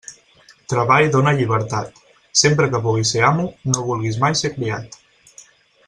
[0.71, 2.01] Treball dóna llibertat;
[2.45, 4.99] sempre que puguis ser amo, no vulguis mai ser criat.